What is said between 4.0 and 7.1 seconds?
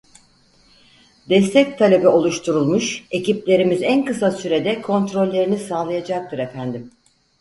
kısa sürede kontrollerini sağlayacaktır efendim.